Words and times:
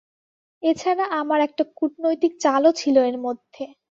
এছাড়া 0.63 1.05
আমার 1.19 1.39
একটা 1.47 1.63
কুটনৈতিক 1.77 2.31
চালও 2.43 2.71
ছিল 2.73 2.95
এর 3.03 3.17
মধ্যে। 3.25 3.63